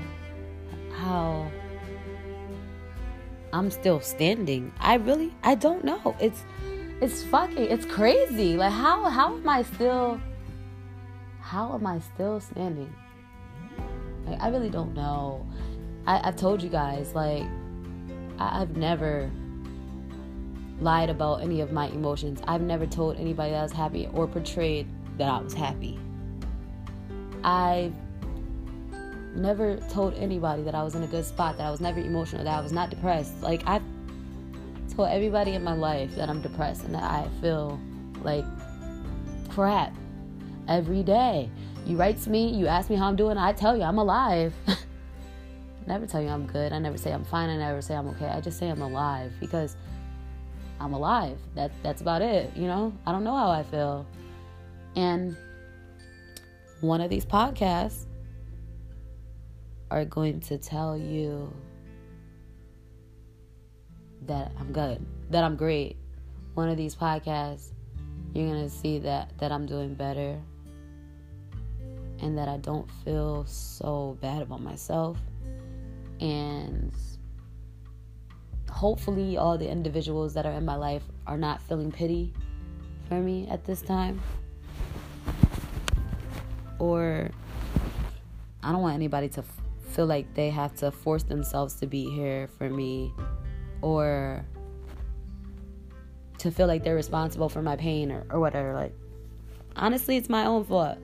[0.92, 1.50] how
[3.52, 6.44] i'm still standing i really i don't know it's
[7.00, 10.20] it's fucking it's crazy like how how am i still
[11.42, 12.94] how am I still standing?
[14.26, 15.46] Like, I really don't know.
[16.06, 17.42] I, have told you guys, like,
[18.38, 19.30] I, I've never
[20.80, 22.40] lied about any of my emotions.
[22.46, 24.86] I've never told anybody that I was happy or portrayed
[25.18, 25.98] that I was happy.
[27.44, 27.94] I've
[29.34, 32.44] never told anybody that I was in a good spot, that I was never emotional,
[32.44, 33.40] that I was not depressed.
[33.42, 33.82] Like, I've
[34.94, 37.80] told everybody in my life that I'm depressed and that I feel
[38.22, 38.44] like
[39.50, 39.94] crap
[40.68, 41.50] every day.
[41.86, 44.54] You write to me, you ask me how I'm doing, I tell you I'm alive.
[45.86, 46.72] never tell you I'm good.
[46.72, 47.50] I never say I'm fine.
[47.50, 48.26] I never say I'm okay.
[48.26, 49.76] I just say I'm alive because
[50.80, 51.38] I'm alive.
[51.54, 52.92] That that's about it, you know?
[53.06, 54.06] I don't know how I feel.
[54.94, 55.36] And
[56.80, 58.06] one of these podcasts
[59.92, 61.52] are going to tell you
[64.22, 65.98] that I'm good, that I'm great.
[66.54, 67.72] One of these podcasts,
[68.32, 70.40] you're going to see that that I'm doing better
[72.20, 75.18] and that I don't feel so bad about myself.
[76.20, 76.94] And
[78.70, 82.32] hopefully, all the individuals that are in my life are not feeling pity
[83.10, 84.22] for me at this time.
[86.78, 87.30] Or
[88.62, 89.44] I don't want anybody to
[89.92, 93.12] feel like they have to force themselves to be here for me
[93.80, 94.44] or
[96.38, 98.74] to feel like they're responsible for my pain or, or whatever.
[98.74, 98.94] Like,
[99.76, 100.98] honestly, it's my own fault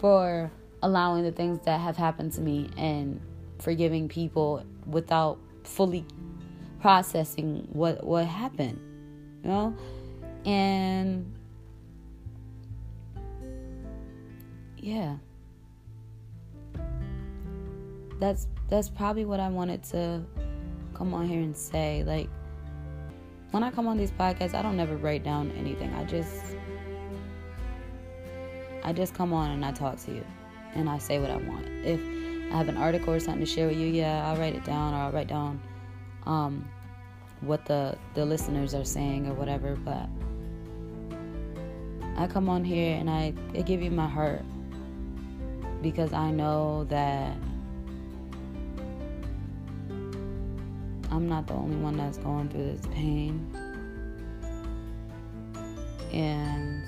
[0.00, 0.50] for
[0.82, 3.20] allowing the things that have happened to me and
[3.58, 6.04] forgiving people without fully
[6.80, 8.76] processing what what happened
[9.44, 9.76] you know
[10.44, 11.32] and
[14.78, 15.14] yeah
[18.22, 20.22] that's that's probably what I wanted to
[20.94, 22.28] come on here and say like
[23.50, 26.56] when I come on these podcasts I don't never write down anything I just
[28.84, 30.24] I just come on and I talk to you
[30.76, 31.66] and I say what I want.
[31.84, 32.00] If
[32.52, 34.94] I have an article or something to share with you, yeah, I'll write it down
[34.94, 35.60] or I'll write down
[36.24, 36.68] um,
[37.40, 39.76] what the the listeners are saying or whatever.
[39.76, 40.08] But
[42.16, 44.42] I come on here and I, I give you my heart
[45.82, 47.36] because I know that
[51.12, 53.54] I'm not the only one that's going through this pain.
[56.10, 56.84] And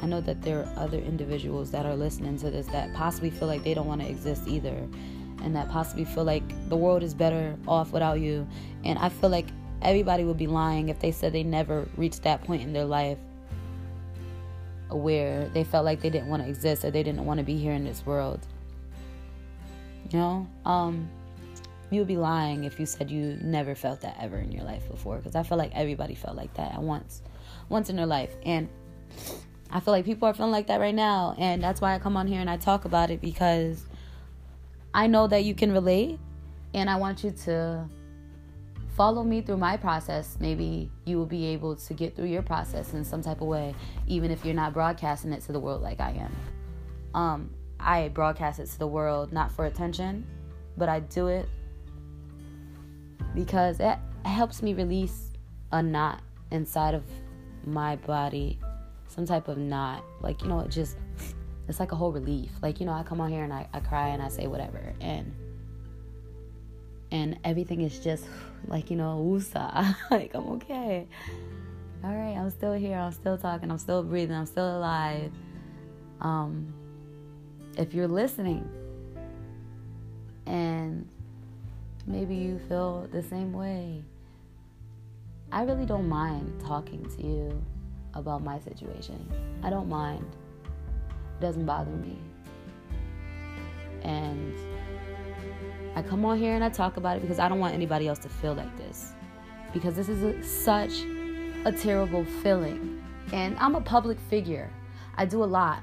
[0.00, 3.48] I know that there are other individuals that are listening to this that possibly feel
[3.48, 4.88] like they don't want to exist either,
[5.42, 8.46] and that possibly feel like the world is better off without you.
[8.84, 9.46] And I feel like
[9.82, 13.18] everybody would be lying if they said they never reached that point in their life
[14.88, 17.56] where they felt like they didn't want to exist or they didn't want to be
[17.56, 18.46] here in this world.
[20.12, 21.08] You know, um,
[21.90, 24.88] you would be lying if you said you never felt that ever in your life
[24.90, 27.22] before, because I feel like everybody felt like that at once,
[27.68, 28.68] once in their life, and
[29.70, 31.34] I feel like people are feeling like that right now.
[31.36, 33.84] And that's why I come on here and I talk about it because
[34.94, 36.18] I know that you can relate.
[36.74, 37.88] And I want you to
[38.96, 40.36] follow me through my process.
[40.40, 43.74] Maybe you will be able to get through your process in some type of way,
[44.06, 46.36] even if you're not broadcasting it to the world like I am.
[47.20, 50.24] Um, I broadcast it to the world not for attention,
[50.76, 51.48] but I do it
[53.34, 55.32] because it helps me release
[55.72, 57.04] a knot inside of
[57.64, 58.58] my body
[59.14, 60.04] some type of knot.
[60.20, 60.96] Like, you know, it just,
[61.68, 62.50] it's like a whole relief.
[62.62, 64.92] Like, you know, I come on here and I, I cry and I say whatever.
[65.00, 65.34] And,
[67.10, 68.24] and everything is just
[68.66, 69.96] like, you know, woosah.
[70.10, 71.06] like, I'm okay.
[72.02, 72.98] All right, I'm still here.
[72.98, 73.70] I'm still talking.
[73.70, 74.36] I'm still breathing.
[74.36, 75.32] I'm still alive.
[76.20, 76.74] Um,
[77.78, 78.68] if you're listening
[80.46, 81.08] and
[82.06, 84.04] maybe you feel the same way,
[85.52, 87.64] I really don't mind talking to you
[88.14, 89.28] about my situation.
[89.62, 90.26] I don't mind.
[90.64, 92.18] It doesn't bother me.
[94.02, 94.54] And
[95.96, 98.18] I come on here and I talk about it because I don't want anybody else
[98.20, 99.12] to feel like this.
[99.72, 101.02] Because this is a, such
[101.64, 103.02] a terrible feeling.
[103.32, 104.70] And I'm a public figure.
[105.16, 105.82] I do a lot.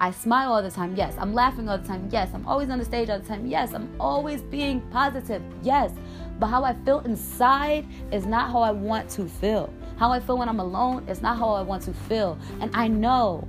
[0.00, 0.96] I smile all the time.
[0.96, 1.14] Yes.
[1.18, 2.08] I'm laughing all the time.
[2.10, 2.30] Yes.
[2.32, 3.46] I'm always on the stage all the time.
[3.46, 3.74] Yes.
[3.74, 5.42] I'm always being positive.
[5.62, 5.92] Yes.
[6.38, 9.70] But how I feel inside is not how I want to feel.
[9.98, 12.38] How I feel when I'm alone is not how I want to feel.
[12.62, 13.46] And I know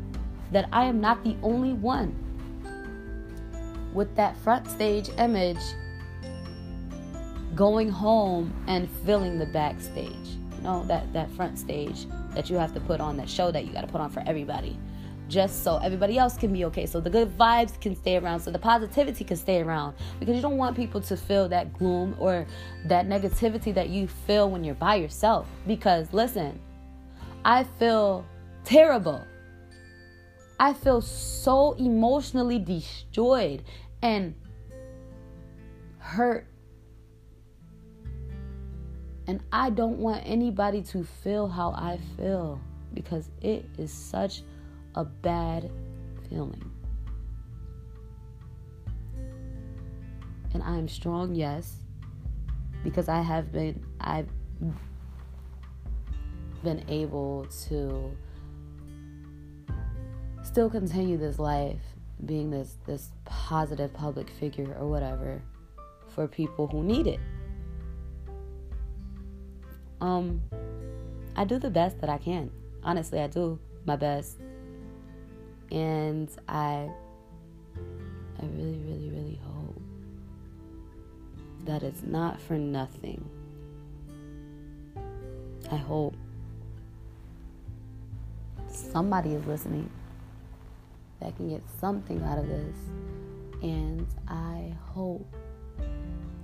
[0.51, 2.13] that I am not the only one
[3.93, 5.61] with that front stage image
[7.55, 10.27] going home and filling the backstage.
[10.57, 13.65] You know, that, that front stage that you have to put on, that show that
[13.65, 14.77] you got to put on for everybody
[15.31, 16.85] just so everybody else can be okay.
[16.85, 19.95] So the good vibes can stay around, so the positivity can stay around.
[20.19, 22.45] Because you don't want people to feel that gloom or
[22.85, 25.47] that negativity that you feel when you're by yourself.
[25.65, 26.59] Because listen,
[27.45, 28.25] I feel
[28.65, 29.25] terrible.
[30.59, 33.63] I feel so emotionally destroyed
[34.03, 34.35] and
[35.97, 36.45] hurt.
[39.27, 42.59] And I don't want anybody to feel how I feel
[42.93, 44.43] because it is such
[44.95, 45.71] a bad
[46.29, 46.71] feeling.
[50.53, 51.77] And I am strong, yes,
[52.83, 54.27] because I have been I've
[56.63, 58.11] been able to
[60.43, 61.81] still continue this life
[62.25, 65.41] being this this positive public figure or whatever
[66.09, 67.19] for people who need it.
[70.01, 70.41] Um
[71.35, 72.51] I do the best that I can.
[72.83, 74.39] Honestly, I do my best.
[75.71, 76.89] And I
[78.41, 79.81] I really really really hope
[81.65, 83.23] that it's not for nothing.
[85.71, 86.15] I hope
[88.67, 89.89] somebody is listening
[91.21, 92.75] that can get something out of this.
[93.61, 95.25] And I hope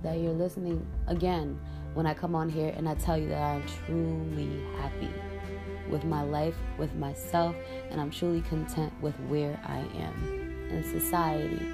[0.02, 1.58] that you're listening again
[1.94, 5.10] when I come on here and I tell you that I'm truly happy
[5.90, 7.54] with my life, with myself,
[7.90, 11.66] and I'm truly content with where I am in society.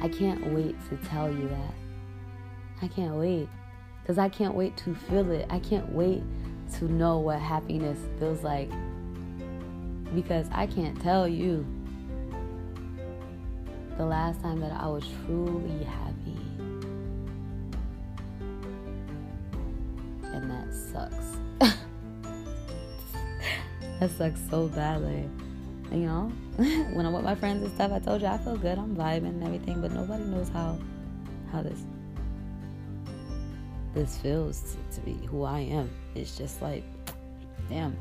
[0.00, 1.74] I can't wait to tell you that.
[2.82, 3.48] I can't wait
[4.02, 5.46] because I can't wait to feel it.
[5.50, 6.22] I can't wait
[6.78, 8.70] to know what happiness feels like
[10.14, 11.66] because I can't tell you
[13.96, 16.17] the last time that I was truly happy.
[24.00, 25.28] that sucks so badly.
[25.90, 28.78] You know, when I'm with my friends and stuff, I told you I feel good.
[28.78, 30.78] I'm vibing and everything, but nobody knows how
[31.50, 31.80] how this
[33.94, 35.90] this feels to be who I am.
[36.14, 36.84] It's just like,
[37.68, 37.96] damn.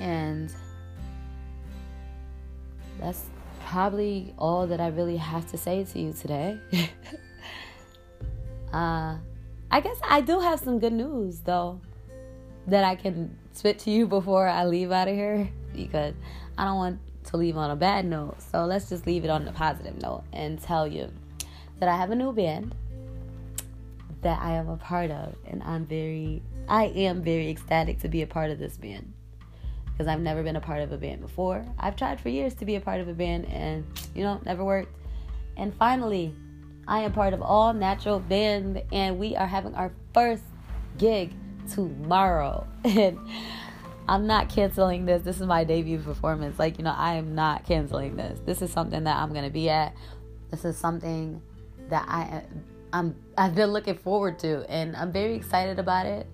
[0.00, 0.52] And
[2.98, 3.26] that's
[3.60, 6.58] probably all that I really have to say to you today.
[8.72, 9.16] uh,
[9.70, 11.80] I guess I do have some good news though
[12.68, 16.14] that I can spit to you before I leave out of here because
[16.56, 18.40] I don't want to leave on a bad note.
[18.40, 21.10] So let's just leave it on a positive note and tell you
[21.78, 22.74] that I have a new band
[24.22, 28.22] that I am a part of and I'm very I am very ecstatic to be
[28.22, 29.12] a part of this band
[29.86, 31.64] because I've never been a part of a band before.
[31.78, 34.64] I've tried for years to be a part of a band and, you know, never
[34.64, 34.94] worked.
[35.56, 36.34] And finally,
[36.86, 40.44] I am part of All Natural Band and we are having our first
[40.98, 41.32] gig
[41.74, 42.66] tomorrow.
[42.84, 43.18] And
[44.08, 45.22] I'm not canceling this.
[45.22, 46.58] This is my debut performance.
[46.58, 48.40] Like, you know, I am not canceling this.
[48.46, 49.94] This is something that I'm going to be at.
[50.50, 51.42] This is something
[51.90, 52.42] that I
[52.92, 56.26] I'm I've been looking forward to and I'm very excited about it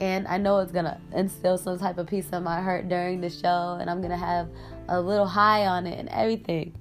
[0.00, 3.30] and I know it's gonna instill some type of peace in my heart during the
[3.30, 4.48] show, and I'm gonna have
[4.88, 6.74] a little high on it and everything.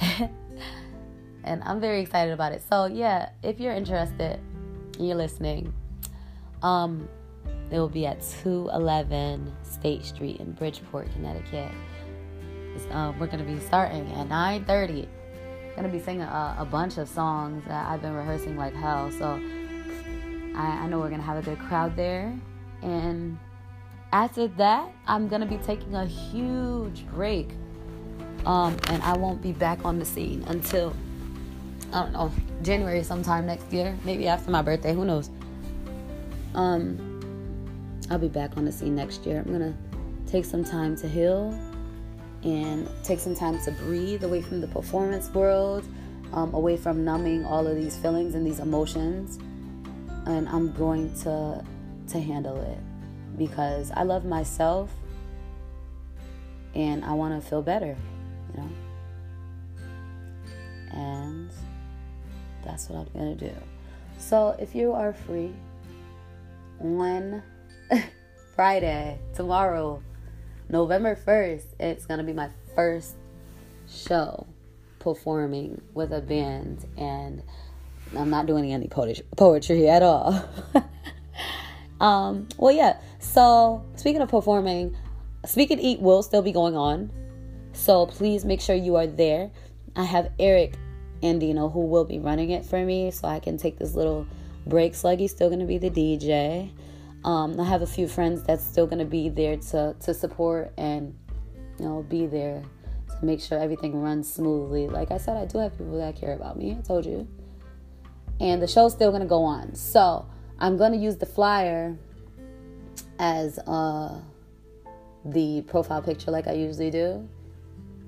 [1.44, 2.62] and I'm very excited about it.
[2.68, 4.40] So yeah, if you're interested
[4.98, 5.74] you're listening,
[6.62, 7.08] um,
[7.70, 11.72] it will be at 211 State Street in Bridgeport, Connecticut.
[12.90, 15.08] Um, we're gonna be starting at 9:30.
[15.74, 19.10] Gonna be singing a, a bunch of songs that I've been rehearsing like hell.
[19.10, 19.40] So
[20.54, 22.34] I, I know we're gonna have a good crowd there.
[22.82, 23.38] And
[24.12, 27.50] after that, I'm gonna be taking a huge break.
[28.44, 30.94] Um, and I won't be back on the scene until
[31.92, 32.32] I don't know,
[32.62, 35.30] January sometime next year, maybe after my birthday, who knows.
[36.56, 37.12] Um
[38.10, 39.42] I'll be back on the scene next year.
[39.44, 39.76] I'm gonna
[40.26, 41.58] take some time to heal
[42.42, 45.84] and take some time to breathe away from the performance world,
[46.32, 49.38] um, away from numbing all of these feelings and these emotions.
[50.26, 51.64] And I'm going to
[52.08, 52.78] to handle it
[53.36, 54.90] because I love myself
[56.74, 57.96] and I want to feel better,
[58.52, 58.68] you know.
[60.92, 61.50] And
[62.64, 63.54] that's what I'm going to do.
[64.18, 65.52] So if you are free
[66.80, 67.42] on
[68.54, 70.02] Friday, tomorrow,
[70.68, 73.16] November 1st, it's going to be my first
[73.88, 74.46] show
[74.98, 77.42] performing with a band and
[78.16, 80.48] I'm not doing any poetry at all.
[82.00, 82.98] Um, well, yeah.
[83.18, 84.96] So speaking of performing,
[85.44, 87.10] Speak and Eat will still be going on.
[87.72, 89.50] So please make sure you are there.
[89.94, 90.74] I have Eric
[91.22, 94.26] Andino who will be running it for me, so I can take this little
[94.66, 94.94] break.
[94.94, 96.70] Sluggy's still gonna be the DJ.
[97.24, 101.14] Um, I have a few friends that's still gonna be there to to support and
[101.78, 102.62] you know be there
[103.18, 104.88] to make sure everything runs smoothly.
[104.88, 106.76] Like I said, I do have people that care about me.
[106.78, 107.26] I told you.
[108.38, 109.74] And the show's still gonna go on.
[109.74, 110.26] So
[110.58, 111.96] I'm going to use the flyer
[113.18, 114.18] as uh,
[115.24, 117.28] the profile picture like I usually do.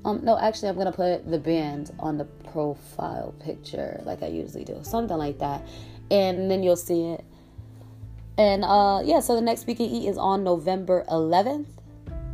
[0.04, 4.64] Um, no, actually, I'm gonna put the band on the profile picture like I usually
[4.64, 5.66] do, something like that,
[6.10, 7.24] and then you'll see it.
[8.36, 11.66] And uh, yeah, so the next Speak and Eat is on November 11th.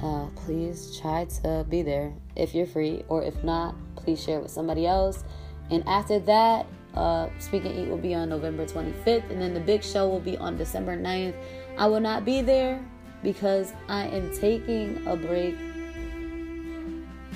[0.03, 4.43] Uh, please try to be there if you're free, or if not, please share it
[4.43, 5.25] with somebody else.
[5.71, 9.61] And after that, uh, Speak and Eat will be on November 25th, and then the
[9.61, 11.35] big show will be on December 9th.
[11.79, 12.85] I will not be there
[13.23, 15.57] because I am taking a break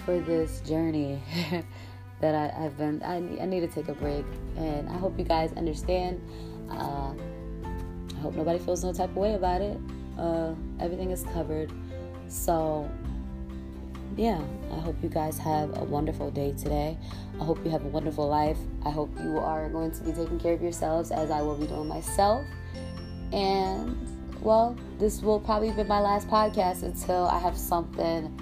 [0.05, 1.21] for this journey
[2.21, 3.03] that I, have been.
[3.03, 4.25] I, I, need to take a break,
[4.57, 6.21] and I hope you guys understand.
[6.71, 7.13] Uh,
[8.17, 9.79] I hope nobody feels no type of way about it.
[10.19, 11.71] Uh, everything is covered.
[12.27, 12.91] So,
[14.17, 14.41] yeah,
[14.73, 16.99] I hope you guys have a wonderful day today.
[17.41, 18.59] I hope you have a wonderful life.
[18.85, 21.67] I hope you are going to be taking care of yourselves as I will be
[21.67, 22.45] doing myself.
[23.33, 23.97] And,
[24.41, 28.37] well, this will probably be my last podcast until I have something.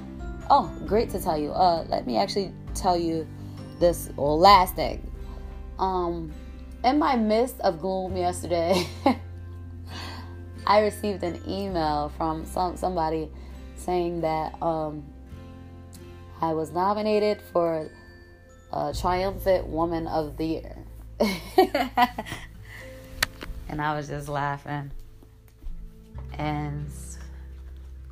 [0.48, 1.50] Oh, great to tell you.
[1.50, 3.26] Uh, let me actually tell you
[3.78, 5.10] this well, last thing.
[5.78, 6.32] Um,
[6.84, 8.86] in my midst of gloom yesterday,
[10.66, 13.30] I received an email from some somebody
[13.76, 15.04] saying that um,
[16.40, 17.88] I was nominated for
[18.72, 20.76] a triumphant woman of the year.
[23.68, 24.90] and I was just laughing.
[26.34, 26.86] And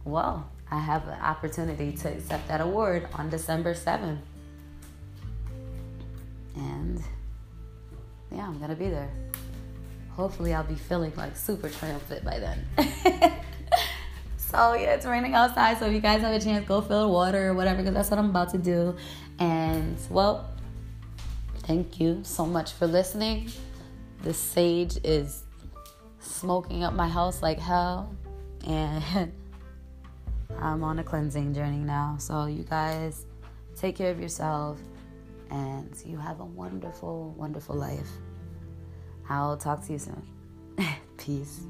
[0.05, 4.19] well, I have the opportunity to accept that award on December 7th.
[6.57, 7.03] And
[8.31, 9.11] yeah, I'm gonna be there
[10.17, 12.65] hopefully I'll be feeling like super triumphant by then.
[14.37, 15.79] so yeah, it's raining outside.
[15.79, 18.19] So if you guys have a chance, go fill water or whatever, because that's what
[18.19, 18.97] I'm about to do.
[19.39, 20.49] And well,
[21.65, 23.51] thank you so much for listening.
[24.23, 25.43] The sage is
[26.21, 28.15] smoking up my house like hell,
[28.67, 29.33] and
[30.59, 32.17] I'm on a cleansing journey now.
[32.19, 33.27] So you guys
[33.77, 34.79] take care of yourself,
[35.55, 38.11] and you have a wonderful, wonderful life.
[39.29, 40.23] I'll talk to you soon.
[41.17, 41.61] Peace.